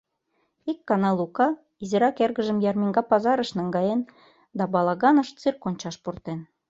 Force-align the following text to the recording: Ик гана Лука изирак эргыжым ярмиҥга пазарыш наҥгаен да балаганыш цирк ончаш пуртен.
Ик 0.71 0.79
гана 0.89 1.09
Лука 1.19 1.47
изирак 1.83 2.17
эргыжым 2.23 2.57
ярмиҥга 2.69 3.03
пазарыш 3.11 3.49
наҥгаен 3.57 4.01
да 4.57 4.63
балаганыш 4.73 5.29
цирк 5.39 5.61
ончаш 5.69 5.95
пуртен. 6.03 6.39